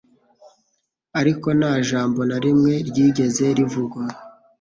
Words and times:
Ariko 1.19 1.47
nta 1.59 1.73
jambo 1.89 2.21
na 2.29 2.37
rimwe 2.43 2.73
ryigeze 2.89 3.45
rivugwa 3.57 4.01